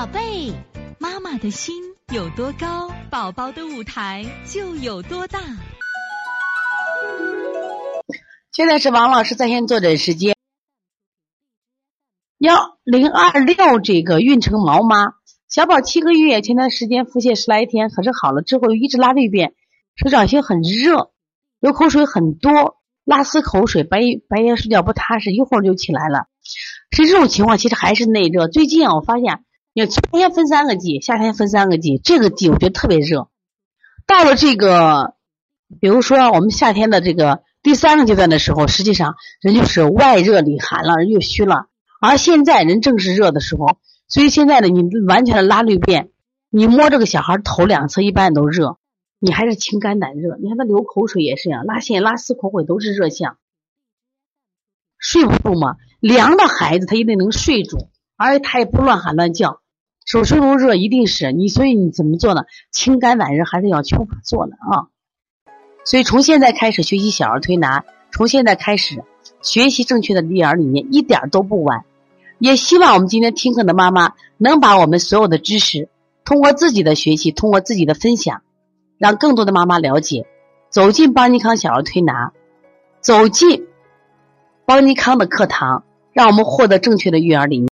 [0.00, 0.50] 宝贝，
[0.98, 1.74] 妈妈的心
[2.10, 5.38] 有多高，宝宝的舞台就有多大。
[8.50, 10.34] 现在是王老师在线坐诊时间。
[12.38, 15.16] 幺零二六这个运城毛妈，
[15.50, 19.52] 小宝七个月，前段时间腹泻十来天，可是好了之后又一直拉绿便，
[19.96, 21.10] 手掌心很热，
[21.60, 26.28] 流口水很多，拉丝口水，白白天睡觉不踏实，一会儿就起来了。
[26.90, 28.48] 是这种情况，其实还是内热。
[28.48, 29.44] 最近啊，我发现，
[29.86, 33.28] 春天分三个季，夏天分三个季，这个季我觉得特别热。
[34.06, 35.14] 到了这个，
[35.80, 41.66] 比如说我们夏天的这个第三个阶段的时候，实际上人就是外热里寒了，人就虚了。
[42.00, 46.10] 而现在人正是热的时候，所以现在呢，你完全的拉绿便，
[46.48, 48.78] 你摸这个小孩头两侧一般都热，
[49.18, 50.36] 你还是清肝胆热。
[50.40, 53.36] 你看他流口水也是一样，拉线、拉丝、口水都是热象，
[54.98, 55.76] 睡不住嘛。
[56.00, 59.60] 凉的孩子他一定能睡住，而且他也不乱喊乱叫。
[60.10, 62.42] 手手都热，一定是你，所以你怎么做呢？
[62.72, 64.90] 清肝暖热还是要求法做的啊。
[65.84, 69.04] 所以从现在开始学习小儿推拿，从现在开始
[69.40, 71.84] 学习正确的育儿理念，一点都不晚。
[72.40, 75.88] 也希望我们今天听课的妈妈能把我们所有的知识，
[76.24, 78.42] 通过自己的学习，通过自己的分享，
[78.98, 80.26] 让更多的妈妈了解，
[80.70, 82.32] 走进邦尼康小儿推拿，
[83.00, 83.68] 走进
[84.66, 87.68] 邦尼康的课堂，让我们获得正确的育儿理念。